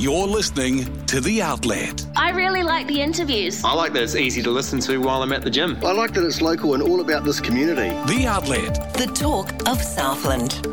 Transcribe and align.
You're 0.00 0.26
listening 0.26 1.04
to 1.08 1.20
The 1.20 1.42
Outlet. 1.42 2.06
I 2.16 2.30
really 2.30 2.62
like 2.62 2.86
the 2.86 3.02
interviews. 3.02 3.62
I 3.62 3.74
like 3.74 3.92
that 3.92 4.02
it's 4.02 4.16
easy 4.16 4.42
to 4.44 4.50
listen 4.50 4.80
to 4.80 4.96
while 4.96 5.22
I'm 5.22 5.30
at 5.30 5.42
the 5.42 5.50
gym. 5.50 5.76
I 5.84 5.92
like 5.92 6.14
that 6.14 6.24
it's 6.24 6.40
local 6.40 6.72
and 6.72 6.82
all 6.82 7.02
about 7.02 7.22
this 7.22 7.38
community. 7.38 7.90
The 8.10 8.26
Outlet. 8.26 8.94
The 8.94 9.08
talk 9.08 9.50
of 9.68 9.78
Southland. 9.82 10.66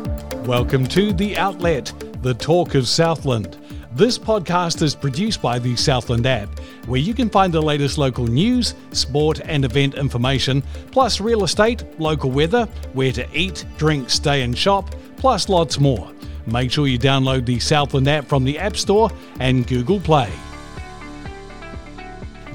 Welcome 0.46 0.86
to 0.86 1.12
The 1.12 1.36
Outlet, 1.36 1.92
the 2.22 2.32
talk 2.32 2.74
of 2.74 2.88
Southland. 2.88 3.58
This 3.92 4.18
podcast 4.18 4.80
is 4.80 4.94
produced 4.94 5.42
by 5.42 5.58
the 5.58 5.76
Southland 5.76 6.24
app, 6.24 6.48
where 6.86 6.98
you 6.98 7.12
can 7.12 7.28
find 7.28 7.52
the 7.52 7.60
latest 7.60 7.98
local 7.98 8.26
news, 8.26 8.76
sport, 8.92 9.42
and 9.44 9.62
event 9.62 9.96
information, 9.96 10.62
plus 10.90 11.20
real 11.20 11.44
estate, 11.44 11.84
local 12.00 12.30
weather, 12.30 12.64
where 12.94 13.12
to 13.12 13.28
eat, 13.38 13.66
drink, 13.76 14.08
stay, 14.08 14.40
and 14.40 14.56
shop, 14.56 14.94
plus 15.18 15.50
lots 15.50 15.78
more. 15.78 16.10
Make 16.50 16.70
sure 16.72 16.86
you 16.86 16.98
download 16.98 17.44
the 17.44 17.58
Southland 17.58 18.08
app 18.08 18.26
from 18.26 18.44
the 18.44 18.58
App 18.58 18.76
Store 18.76 19.10
and 19.40 19.66
Google 19.66 20.00
Play. 20.00 20.30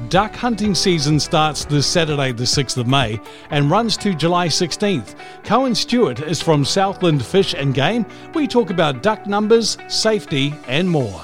Duck 0.09 0.35
hunting 0.35 0.75
season 0.75 1.19
starts 1.19 1.65
this 1.65 1.87
Saturday, 1.87 2.31
the 2.31 2.43
6th 2.43 2.77
of 2.77 2.87
May, 2.87 3.19
and 3.49 3.71
runs 3.71 3.97
to 3.97 4.13
July 4.13 4.47
16th. 4.47 5.15
Cohen 5.43 5.73
Stewart 5.73 6.19
is 6.21 6.41
from 6.41 6.65
Southland 6.65 7.25
Fish 7.25 7.53
and 7.53 7.73
Game. 7.73 8.05
We 8.35 8.47
talk 8.47 8.69
about 8.69 9.01
duck 9.01 9.25
numbers, 9.25 9.77
safety, 9.87 10.53
and 10.67 10.89
more. 10.89 11.23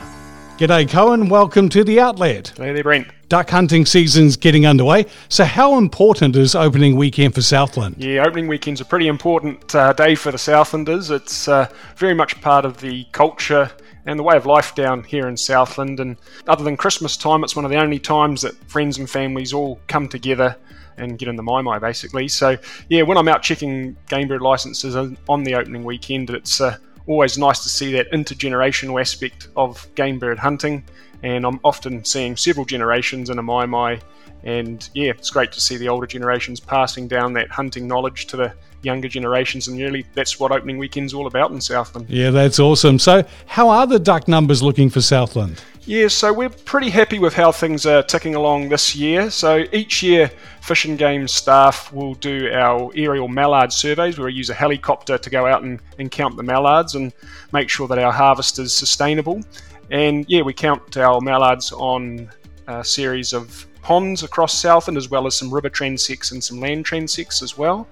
G'day, 0.59 0.89
Cohen. 0.89 1.29
Welcome 1.29 1.69
to 1.69 1.85
the 1.85 2.01
Outlet. 2.01 2.51
Hey 2.57 2.73
there, 2.73 2.83
Brent. 2.83 3.07
Duck 3.29 3.49
hunting 3.49 3.85
season's 3.85 4.35
getting 4.35 4.65
underway. 4.65 5.05
So, 5.29 5.45
how 5.45 5.77
important 5.77 6.35
is 6.35 6.53
opening 6.53 6.97
weekend 6.97 7.33
for 7.33 7.41
Southland? 7.41 7.95
Yeah, 7.97 8.25
opening 8.27 8.49
weekend's 8.49 8.81
a 8.81 8.85
pretty 8.85 9.07
important 9.07 9.73
uh, 9.73 9.93
day 9.93 10.15
for 10.15 10.33
the 10.33 10.37
Southlanders. 10.37 11.11
It's 11.11 11.47
uh, 11.47 11.69
very 11.95 12.13
much 12.13 12.41
part 12.41 12.65
of 12.65 12.81
the 12.81 13.05
culture 13.13 13.71
and 14.05 14.19
the 14.19 14.23
way 14.23 14.35
of 14.35 14.45
life 14.45 14.75
down 14.75 15.05
here 15.05 15.29
in 15.29 15.37
Southland. 15.37 16.01
And 16.01 16.17
other 16.45 16.65
than 16.65 16.75
Christmas 16.75 17.15
time, 17.15 17.45
it's 17.45 17.55
one 17.55 17.63
of 17.63 17.71
the 17.71 17.79
only 17.79 17.97
times 17.97 18.41
that 18.41 18.53
friends 18.69 18.97
and 18.97 19.09
families 19.09 19.53
all 19.53 19.79
come 19.87 20.09
together 20.09 20.57
and 20.97 21.17
get 21.17 21.29
in 21.29 21.37
the 21.37 21.43
mai 21.43 21.61
mai 21.61 21.79
basically. 21.79 22.27
So 22.27 22.57
yeah, 22.89 23.03
when 23.03 23.17
I'm 23.17 23.29
out 23.29 23.43
checking 23.43 23.95
game 24.09 24.27
bird 24.27 24.41
licenses 24.41 24.97
on 24.97 25.43
the 25.45 25.55
opening 25.55 25.85
weekend, 25.85 26.29
it's 26.31 26.59
uh, 26.59 26.75
always 27.09 27.37
nice 27.39 27.63
to 27.63 27.69
see 27.69 27.91
that 27.93 28.09
intergenerational 28.11 29.01
aspect 29.01 29.49
of 29.55 29.87
game 29.95 30.19
bird 30.19 30.37
hunting. 30.37 30.83
And 31.23 31.45
I'm 31.45 31.59
often 31.63 32.03
seeing 32.05 32.37
several 32.37 32.65
generations 32.65 33.29
in 33.29 33.39
a 33.39 33.43
mai 33.43 33.65
mai. 33.65 33.99
And 34.43 34.87
yeah, 34.93 35.11
it's 35.11 35.29
great 35.29 35.51
to 35.51 35.61
see 35.61 35.77
the 35.77 35.89
older 35.89 36.07
generations 36.07 36.59
passing 36.59 37.07
down 37.07 37.33
that 37.33 37.51
hunting 37.51 37.87
knowledge 37.87 38.27
to 38.27 38.37
the 38.37 38.53
younger 38.81 39.09
generations, 39.09 39.67
and 39.67 39.77
really 39.77 40.05
that's 40.13 40.39
what 40.39 40.51
opening 40.51 40.77
weekend's 40.77 41.13
all 41.13 41.27
about 41.27 41.51
in 41.51 41.59
Southland. 41.59 42.09
Yeah, 42.09 42.31
that's 42.31 42.59
awesome. 42.59 42.99
So, 42.99 43.23
how 43.45 43.69
are 43.69 43.85
the 43.85 43.99
duck 43.99 44.29
numbers 44.29 44.63
looking 44.63 44.89
for 44.89 45.01
Southland? 45.01 45.61
Yeah, 45.89 46.07
so 46.07 46.31
we're 46.31 46.49
pretty 46.49 46.89
happy 46.89 47.17
with 47.17 47.33
how 47.33 47.51
things 47.51 47.85
are 47.87 48.03
ticking 48.03 48.35
along 48.35 48.69
this 48.69 48.95
year. 48.95 49.31
So 49.31 49.65
each 49.71 50.03
year, 50.03 50.29
Fish 50.61 50.85
and 50.85 50.99
Game 50.99 51.27
staff 51.27 51.91
will 51.91 52.13
do 52.13 52.51
our 52.53 52.91
aerial 52.95 53.27
mallard 53.27 53.73
surveys 53.73 54.19
where 54.19 54.27
we 54.27 54.33
use 54.33 54.51
a 54.51 54.53
helicopter 54.53 55.17
to 55.17 55.29
go 55.31 55.47
out 55.47 55.63
and, 55.63 55.79
and 55.97 56.11
count 56.11 56.37
the 56.37 56.43
mallards 56.43 56.93
and 56.93 57.11
make 57.53 57.69
sure 57.69 57.87
that 57.87 57.97
our 57.97 58.11
harvest 58.11 58.59
is 58.59 58.71
sustainable. 58.71 59.41
And 59.91 60.25
yeah, 60.27 60.41
we 60.41 60.53
count 60.53 60.97
our 60.97 61.19
mallards 61.21 61.71
on 61.71 62.29
a 62.67 62.83
series 62.83 63.33
of 63.33 63.65
ponds 63.81 64.23
across 64.23 64.53
Southland 64.53 64.97
as 64.97 65.09
well 65.09 65.25
as 65.25 65.35
some 65.35 65.53
river 65.53 65.69
transects 65.69 66.31
and 66.31 66.43
some 66.43 66.59
land 66.59 66.85
transects 66.85 67.41
as 67.41 67.57
well. 67.57 67.87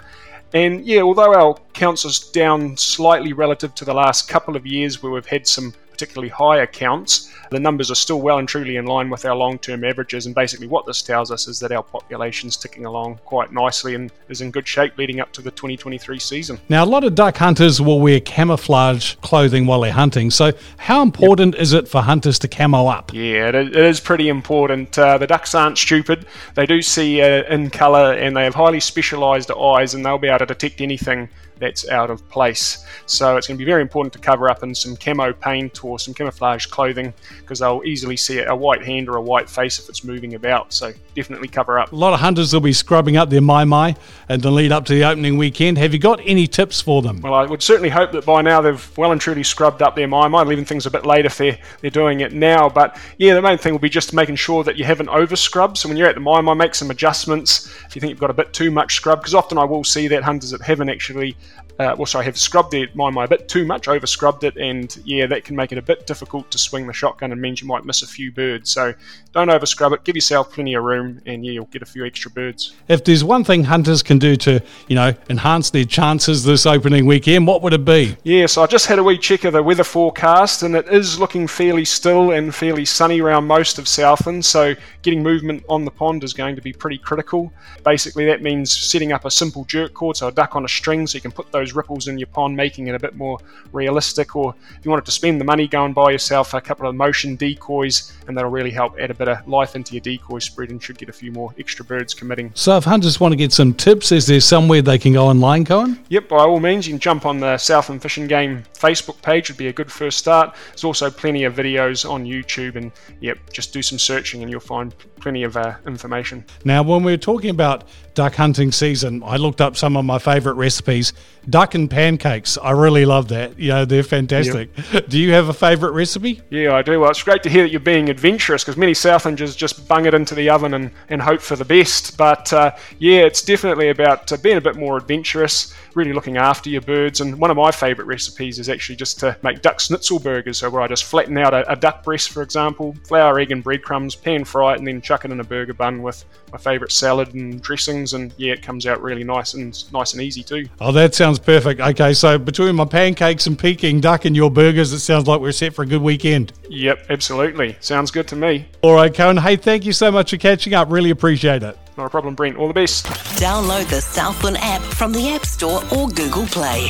And 0.53 0.85
yeah, 0.85 1.01
although 1.01 1.33
our 1.33 1.55
counts 1.73 2.05
are 2.05 2.31
down 2.31 2.77
slightly 2.77 3.33
relative 3.33 3.75
to 3.75 3.85
the 3.85 3.93
last 3.93 4.29
couple 4.29 4.55
of 4.55 4.65
years 4.65 5.01
where 5.01 5.11
we've 5.11 5.25
had 5.25 5.47
some 5.47 5.73
particularly 5.97 6.29
high 6.29 6.59
accounts, 6.59 7.33
the 7.49 7.59
numbers 7.59 7.89
are 7.89 7.95
still 7.95 8.21
well 8.21 8.37
and 8.37 8.47
truly 8.47 8.75
in 8.75 8.85
line 8.85 9.09
with 9.09 9.25
our 9.25 9.35
long 9.35 9.57
term 9.57 9.83
averages. 9.83 10.27
And 10.27 10.35
basically, 10.35 10.67
what 10.67 10.85
this 10.85 11.01
tells 11.01 11.31
us 11.31 11.47
is 11.47 11.59
that 11.59 11.71
our 11.71 11.81
population's 11.81 12.55
ticking 12.55 12.85
along 12.85 13.19
quite 13.25 13.51
nicely 13.51 13.95
and 13.95 14.11
is 14.29 14.41
in 14.41 14.51
good 14.51 14.67
shape 14.67 14.95
leading 14.97 15.19
up 15.19 15.31
to 15.33 15.41
the 15.41 15.49
2023 15.49 16.19
season. 16.19 16.59
Now, 16.69 16.83
a 16.83 16.85
lot 16.85 17.03
of 17.03 17.15
duck 17.15 17.37
hunters 17.37 17.81
will 17.81 17.99
wear 17.99 18.19
camouflage 18.19 19.15
clothing 19.15 19.65
while 19.65 19.81
they're 19.81 19.91
hunting. 19.91 20.29
So, 20.29 20.51
how 20.77 21.01
important 21.01 21.55
yep. 21.55 21.63
is 21.63 21.73
it 21.73 21.87
for 21.87 22.01
hunters 22.01 22.37
to 22.39 22.47
camo 22.47 22.87
up? 22.87 23.11
Yeah, 23.11 23.49
it 23.49 23.75
is 23.75 23.99
pretty 23.99 24.29
important. 24.29 24.97
Uh, 24.99 25.17
the 25.17 25.25
ducks 25.25 25.55
aren't 25.55 25.79
stupid, 25.79 26.27
they 26.53 26.67
do 26.67 26.83
see 26.83 27.21
uh, 27.21 27.43
in 27.45 27.71
colour 27.71 28.13
and 28.13 28.37
they 28.37 28.43
have 28.43 28.53
highly 28.53 28.79
specialised 28.79 29.49
eyes 29.49 29.95
and 29.95 30.05
they'll 30.05 30.19
be 30.19 30.27
able 30.27 30.39
to 30.39 30.45
detect 30.45 30.81
anything 30.81 31.29
that's 31.59 31.87
out 31.89 32.09
of 32.09 32.27
place. 32.29 32.85
So 33.05 33.37
it's 33.37 33.47
going 33.47 33.57
to 33.57 33.63
be 33.63 33.69
very 33.69 33.81
important 33.81 34.13
to 34.13 34.19
cover 34.19 34.49
up 34.49 34.63
in 34.63 34.73
some 34.75 34.95
camo 34.95 35.33
paint 35.33 35.83
or 35.83 35.99
some 35.99 36.13
camouflage 36.13 36.65
clothing 36.65 37.13
because 37.39 37.59
they'll 37.59 37.81
easily 37.85 38.17
see 38.17 38.39
a 38.39 38.55
white 38.55 38.83
hand 38.83 39.09
or 39.09 39.17
a 39.17 39.21
white 39.21 39.49
face 39.49 39.79
if 39.79 39.89
it's 39.89 40.03
moving 40.03 40.35
about. 40.35 40.73
So 40.73 40.93
definitely 41.15 41.47
cover 41.47 41.79
up. 41.79 41.91
A 41.91 41.95
lot 41.95 42.13
of 42.13 42.19
hunters 42.19 42.53
will 42.53 42.61
be 42.61 42.73
scrubbing 42.73 43.17
up 43.17 43.29
their 43.29 43.41
mai 43.41 43.63
mai 43.65 43.95
and 44.29 44.41
the 44.41 44.51
lead 44.51 44.71
up 44.71 44.85
to 44.85 44.93
the 44.93 45.03
opening 45.03 45.37
weekend. 45.37 45.77
Have 45.77 45.93
you 45.93 45.99
got 45.99 46.19
any 46.25 46.47
tips 46.47 46.81
for 46.81 47.01
them? 47.01 47.21
Well, 47.21 47.33
I 47.33 47.45
would 47.45 47.63
certainly 47.63 47.89
hope 47.89 48.11
that 48.11 48.25
by 48.25 48.41
now 48.41 48.61
they've 48.61 48.97
well 48.97 49.11
and 49.11 49.19
truly 49.19 49.43
scrubbed 49.43 49.81
up 49.81 49.95
their 49.95 50.07
mai 50.07 50.27
mai, 50.27 50.43
leaving 50.43 50.65
things 50.65 50.85
a 50.85 50.91
bit 50.91 51.05
late 51.05 51.25
if 51.25 51.37
they're, 51.37 51.57
they're 51.81 51.89
doing 51.89 52.21
it 52.21 52.33
now. 52.33 52.69
But 52.69 52.99
yeah, 53.17 53.33
the 53.33 53.41
main 53.41 53.57
thing 53.57 53.73
will 53.73 53.79
be 53.79 53.89
just 53.89 54.13
making 54.13 54.35
sure 54.35 54.63
that 54.63 54.77
you 54.77 54.85
haven't 54.85 55.09
over 55.09 55.35
scrubbed. 55.35 55.77
So 55.77 55.89
when 55.89 55.97
you're 55.97 56.07
at 56.07 56.15
the 56.15 56.21
mai 56.21 56.41
mai, 56.41 56.53
make 56.53 56.75
some 56.75 56.91
adjustments 56.91 57.67
if 57.85 57.95
you 57.95 57.99
think 57.99 58.09
you've 58.09 58.19
got 58.19 58.29
a 58.29 58.33
bit 58.33 58.53
too 58.53 58.71
much 58.71 58.95
scrub 58.95 59.19
because 59.19 59.33
often 59.33 59.57
I 59.57 59.63
will 59.63 59.83
see 59.83 60.07
that 60.09 60.23
hunters 60.23 60.51
that 60.51 60.61
haven't 60.61 60.89
actually 60.89 61.35
uh, 61.79 61.95
well, 61.97 62.05
sorry, 62.05 62.23
I 62.23 62.25
have 62.25 62.37
scrubbed 62.37 62.71
their 62.71 62.87
mai 62.95 63.23
a 63.23 63.27
bit 63.27 63.47
too 63.47 63.65
much, 63.65 63.87
over 63.87 64.07
scrubbed 64.07 64.43
it, 64.43 64.57
and 64.57 64.95
yeah, 65.05 65.27
that 65.27 65.43
can 65.43 65.55
make 65.55 65.71
it 65.71 65.77
a 65.77 65.81
bit 65.81 66.07
difficult 66.07 66.49
to 66.51 66.57
swing 66.57 66.87
the 66.87 66.93
shotgun 66.93 67.31
and 67.31 67.39
means 67.39 67.61
you 67.61 67.67
might 67.67 67.85
miss 67.85 68.01
a 68.01 68.07
few 68.07 68.31
birds. 68.31 68.71
So 68.71 68.93
don't 69.31 69.49
over 69.49 69.65
scrub 69.65 69.93
it, 69.93 70.03
give 70.03 70.15
yourself 70.15 70.51
plenty 70.51 70.73
of 70.73 70.83
room, 70.83 71.21
and 71.25 71.45
yeah, 71.45 71.51
you'll 71.51 71.65
get 71.65 71.83
a 71.83 71.85
few 71.85 72.05
extra 72.05 72.31
birds. 72.31 72.73
If 72.87 73.03
there's 73.03 73.23
one 73.23 73.43
thing 73.43 73.63
hunters 73.63 74.01
can 74.01 74.17
do 74.17 74.35
to, 74.37 74.61
you 74.87 74.95
know, 74.95 75.13
enhance 75.29 75.69
their 75.69 75.85
chances 75.85 76.43
this 76.43 76.65
opening 76.65 77.05
weekend, 77.05 77.45
what 77.45 77.61
would 77.61 77.73
it 77.73 77.85
be? 77.85 78.17
Yeah, 78.23 78.47
so 78.47 78.63
I 78.63 78.67
just 78.67 78.87
had 78.87 78.97
a 78.97 79.03
wee 79.03 79.17
check 79.17 79.43
of 79.43 79.53
the 79.53 79.61
weather 79.61 79.83
forecast, 79.83 80.63
and 80.63 80.75
it 80.75 80.87
is 80.87 81.19
looking 81.19 81.47
fairly 81.47 81.85
still 81.85 82.31
and 82.31 82.53
fairly 82.53 82.85
sunny 82.85 83.21
around 83.21 83.45
most 83.45 83.77
of 83.77 83.87
Southland, 83.87 84.43
so 84.43 84.73
getting 85.03 85.21
movement 85.21 85.63
on 85.69 85.85
the 85.85 85.91
pond 85.91 86.23
is 86.23 86.33
going 86.33 86.55
to 86.55 86.61
be 86.61 86.73
pretty 86.73 86.97
critical. 86.97 87.53
Basically, 87.83 88.25
that 88.25 88.41
means 88.41 88.75
setting 88.75 89.11
up 89.11 89.25
a 89.25 89.31
simple 89.31 89.63
jerk 89.65 89.93
cord, 89.93 90.17
so 90.17 90.27
a 90.27 90.31
duck 90.31 90.55
on 90.55 90.65
a 90.65 90.67
string, 90.67 91.05
so 91.05 91.15
you 91.15 91.21
can 91.21 91.31
put 91.31 91.51
those 91.51 91.66
those 91.67 91.75
ripples 91.75 92.07
in 92.07 92.17
your 92.17 92.27
pond, 92.27 92.55
making 92.55 92.87
it 92.87 92.95
a 92.95 92.99
bit 92.99 93.15
more 93.15 93.39
realistic. 93.73 94.35
Or 94.35 94.55
if 94.77 94.85
you 94.85 94.91
wanted 94.91 95.05
to 95.05 95.11
spend 95.11 95.39
the 95.39 95.45
money, 95.45 95.67
go 95.67 95.83
and 95.83 95.93
buy 95.93 96.11
yourself 96.11 96.53
a 96.53 96.61
couple 96.61 96.87
of 96.87 96.95
motion 96.95 97.35
decoys, 97.35 98.13
and 98.27 98.37
that'll 98.37 98.51
really 98.51 98.71
help 98.71 98.97
add 98.99 99.11
a 99.11 99.13
bit 99.13 99.27
of 99.27 99.47
life 99.47 99.75
into 99.75 99.93
your 99.93 100.01
decoy 100.01 100.39
spread 100.39 100.69
and 100.69 100.81
should 100.81 100.97
get 100.97 101.09
a 101.09 101.13
few 101.13 101.31
more 101.31 101.53
extra 101.59 101.83
birds 101.83 102.13
committing. 102.13 102.51
So, 102.53 102.77
if 102.77 102.85
hunters 102.85 103.19
want 103.19 103.33
to 103.33 103.35
get 103.35 103.51
some 103.51 103.73
tips, 103.73 104.11
is 104.11 104.27
there 104.27 104.39
somewhere 104.39 104.81
they 104.81 104.97
can 104.97 105.13
go 105.13 105.27
online, 105.27 105.65
Cohen? 105.65 106.03
Yep, 106.09 106.29
by 106.29 106.37
all 106.37 106.59
means, 106.59 106.87
you 106.87 106.93
can 106.93 106.99
jump 106.99 107.25
on 107.25 107.39
the 107.39 107.57
Southland 107.57 108.01
Fish 108.01 108.17
and 108.17 108.29
Game 108.29 108.63
Facebook 108.73 109.21
page, 109.21 109.49
would 109.49 109.57
be 109.57 109.67
a 109.67 109.73
good 109.73 109.91
first 109.91 110.17
start. 110.17 110.55
There's 110.69 110.83
also 110.83 111.09
plenty 111.09 111.43
of 111.43 111.55
videos 111.55 112.09
on 112.09 112.25
YouTube, 112.25 112.75
and 112.75 112.91
yep, 113.19 113.37
just 113.51 113.73
do 113.73 113.81
some 113.81 113.99
searching 113.99 114.41
and 114.41 114.51
you'll 114.51 114.59
find 114.59 114.93
plenty 115.19 115.43
of 115.43 115.57
uh, 115.57 115.75
information. 115.85 116.45
Now, 116.63 116.83
when 116.83 117.03
we're 117.03 117.17
talking 117.17 117.49
about 117.49 117.85
duck 118.13 118.35
hunting 118.35 118.71
season, 118.71 119.21
I 119.23 119.37
looked 119.37 119.61
up 119.61 119.75
some 119.75 119.97
of 119.97 120.05
my 120.05 120.19
favourite 120.19 120.57
recipes. 120.57 121.13
Duck 121.57 121.73
and 121.73 121.89
pancakes. 121.89 122.59
I 122.61 122.69
really 122.69 123.03
love 123.03 123.29
that. 123.29 123.57
You 123.57 123.69
know, 123.69 123.83
they're 123.83 124.03
fantastic. 124.03 124.69
Yep. 124.93 125.07
Do 125.09 125.17
you 125.17 125.31
have 125.31 125.49
a 125.49 125.53
favourite 125.53 125.91
recipe? 125.91 126.39
Yeah, 126.51 126.75
I 126.75 126.83
do. 126.83 126.99
Well, 126.99 127.09
it's 127.09 127.23
great 127.23 127.41
to 127.41 127.49
hear 127.49 127.63
that 127.63 127.71
you're 127.71 127.79
being 127.79 128.09
adventurous 128.09 128.63
because 128.63 128.77
many 128.77 128.91
Southlanders 128.91 129.57
just 129.57 129.87
bung 129.87 130.05
it 130.05 130.13
into 130.13 130.35
the 130.35 130.51
oven 130.51 130.75
and, 130.75 130.91
and 131.09 131.19
hope 131.19 131.41
for 131.41 131.55
the 131.55 131.65
best. 131.65 132.15
But 132.15 132.53
uh, 132.53 132.75
yeah, 132.99 133.21
it's 133.21 133.41
definitely 133.41 133.89
about 133.89 134.31
uh, 134.31 134.37
being 134.37 134.57
a 134.57 134.61
bit 134.61 134.75
more 134.75 134.97
adventurous, 134.97 135.73
really 135.95 136.13
looking 136.13 136.37
after 136.37 136.69
your 136.69 136.81
birds. 136.81 137.21
And 137.21 137.39
one 137.39 137.49
of 137.49 137.57
my 137.57 137.71
favourite 137.71 138.07
recipes 138.07 138.59
is 138.59 138.69
actually 138.69 138.97
just 138.97 139.19
to 139.21 139.35
make 139.41 139.63
duck 139.63 139.79
schnitzel 139.79 140.19
burgers. 140.19 140.59
So 140.59 140.69
where 140.69 140.83
I 140.83 140.87
just 140.87 141.05
flatten 141.05 141.39
out 141.39 141.55
a, 141.55 141.71
a 141.71 141.75
duck 141.75 142.03
breast, 142.03 142.29
for 142.29 142.43
example, 142.43 142.95
flour, 143.07 143.39
egg, 143.39 143.51
and 143.51 143.63
breadcrumbs, 143.63 144.13
pan 144.13 144.43
fry 144.43 144.73
it, 144.73 144.77
and 144.77 144.85
then 144.85 145.01
chuck 145.01 145.25
it 145.25 145.31
in 145.31 145.39
a 145.39 145.43
burger 145.43 145.73
bun 145.73 146.03
with 146.03 146.23
my 146.51 146.59
favourite 146.59 146.91
salad 146.91 147.33
and 147.33 147.63
dressings. 147.63 148.13
And 148.13 148.31
yeah, 148.37 148.53
it 148.53 148.61
comes 148.61 148.85
out 148.85 149.01
really 149.01 149.23
nice 149.23 149.55
and 149.55 149.91
nice 149.91 150.13
and 150.13 150.21
easy 150.21 150.43
too. 150.43 150.67
Oh, 150.79 150.91
that 150.91 151.15
sounds 151.15 151.39
perfect. 151.47 151.79
Okay, 151.79 152.13
so 152.13 152.37
between 152.37 152.75
my 152.75 152.83
pancakes 152.83 153.47
and 153.47 153.57
Peking 153.57 154.01
duck 154.01 154.25
and 154.25 154.35
your 154.35 154.51
burgers, 154.51 154.91
it 154.91 154.99
sounds 154.99 155.27
like 155.27 155.39
we're 155.39 155.53
set 155.53 155.73
for 155.73 155.83
a 155.83 155.85
good 155.85 156.01
weekend. 156.01 156.51
Yep, 156.69 157.05
absolutely. 157.09 157.77
Sounds 157.79 158.11
good 158.11 158.27
to 158.27 158.35
me. 158.35 158.67
All 158.81 158.93
right, 158.93 159.13
Cohen. 159.13 159.37
Hey, 159.37 159.55
thank 159.55 159.85
you 159.85 159.93
so 159.93 160.11
much 160.11 160.31
for 160.31 160.37
catching 160.37 160.73
up. 160.73 160.91
Really 160.91 161.09
appreciate 161.09 161.63
it. 161.63 161.79
Not 161.95 162.07
a 162.07 162.09
problem, 162.09 162.35
Brent. 162.35 162.57
All 162.57 162.67
the 162.67 162.73
best. 162.73 163.05
Download 163.39 163.89
the 163.89 164.01
Southland 164.01 164.57
app 164.57 164.81
from 164.81 165.13
the 165.13 165.29
App 165.29 165.45
Store 165.45 165.81
or 165.95 166.09
Google 166.09 166.45
Play. 166.47 166.89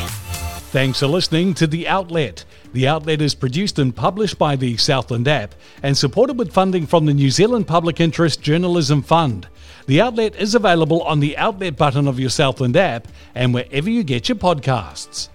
Thanks 0.72 1.02
for 1.02 1.08
listening 1.08 1.54
to 1.54 1.68
The 1.68 1.88
Outlet. 1.88 2.44
The 2.74 2.88
Outlet 2.88 3.22
is 3.22 3.34
produced 3.34 3.80
and 3.80 3.96
published 3.96 4.38
by 4.38 4.56
the 4.56 4.78
Southland 4.78 5.28
app 5.28 5.56
and 5.82 5.98
supported 5.98 6.38
with 6.38 6.52
funding 6.54 6.86
from 6.86 7.06
the 7.06 7.14
New 7.14 7.32
Zealand 7.32 7.68
Public 7.68 8.00
Interest 8.00 8.42
Journalism 8.42 9.02
Fund. 9.02 9.48
The 9.88 10.02
Outlet 10.02 10.36
is 10.36 10.54
available 10.54 11.02
on 11.04 11.20
the 11.20 11.38
Outlet 11.38 11.78
button 11.78 12.08
of 12.08 12.20
your 12.20 12.30
Southland 12.30 12.76
app 12.76 13.08
and 13.34 13.54
wherever 13.54 13.90
you 13.90 14.04
get 14.04 14.28
your 14.28 14.38
podcasts. 14.38 15.30